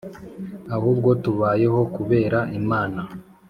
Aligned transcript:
Ahubwo 0.75 1.09
tubayeho 1.23 1.79
kubera 1.95 2.39
imana 2.59 3.01